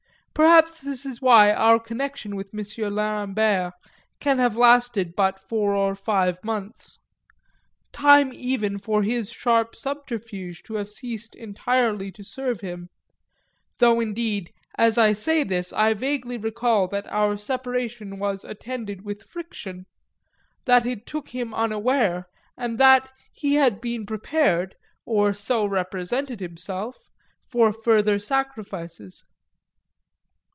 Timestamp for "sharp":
9.29-9.75